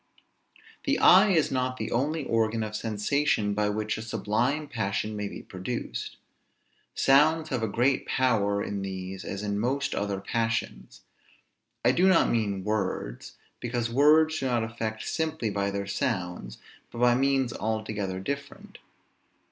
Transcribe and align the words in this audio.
The 0.85 0.97
eye 0.97 1.29
is 1.29 1.51
not 1.51 1.77
the 1.77 1.91
only 1.91 2.25
organ 2.25 2.63
of 2.63 2.75
sensation 2.75 3.53
by 3.53 3.69
which 3.69 3.99
a 3.99 4.01
sublime 4.01 4.67
passion 4.67 5.15
may 5.15 5.27
be 5.27 5.43
produced. 5.43 6.17
Sounds 6.95 7.49
have 7.49 7.61
a 7.61 7.67
great 7.67 8.07
power 8.07 8.63
in 8.63 8.81
these 8.81 9.23
as 9.23 9.43
in 9.43 9.59
most 9.59 9.93
other 9.93 10.19
passions. 10.19 11.01
I 11.85 11.91
do 11.91 12.07
not 12.07 12.31
mean 12.31 12.63
words, 12.63 13.35
because 13.59 13.91
words 13.91 14.39
do 14.39 14.47
not 14.47 14.63
affect 14.63 15.07
simply 15.07 15.51
by 15.51 15.69
their 15.69 15.85
sounds, 15.85 16.57
but 16.91 16.97
by 16.97 17.13
means 17.13 17.53
altogether 17.53 18.19
different. 18.19 18.79